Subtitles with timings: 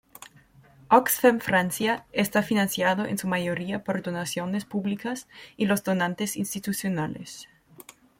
[0.99, 5.27] Oxfam Francia está financiado en su mayoría por donaciones públicas
[5.57, 7.47] y los donantes institucionales.